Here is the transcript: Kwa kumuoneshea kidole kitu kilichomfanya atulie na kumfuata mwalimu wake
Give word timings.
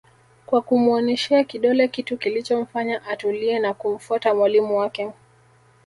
Kwa 0.45 0.61
kumuoneshea 0.61 1.43
kidole 1.43 1.87
kitu 1.87 2.17
kilichomfanya 2.17 3.05
atulie 3.05 3.59
na 3.59 3.73
kumfuata 3.73 4.35
mwalimu 4.35 4.77
wake 4.77 5.11